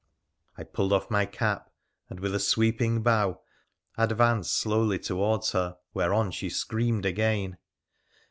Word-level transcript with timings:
I 0.57 0.63
pulled 0.63 0.93
off 0.93 1.11
my 1.11 1.27
cap, 1.27 1.69
and, 2.09 2.19
with 2.19 2.33
a 2.33 2.39
sweeping 2.39 3.03
bow, 3.03 3.41
advanced 3.99 4.51
slowly 4.59 4.97
towards 4.97 5.51
her, 5.51 5.77
whereon 5.93 6.31
she 6.31 6.49
screamed 6.49 7.05
again. 7.05 7.59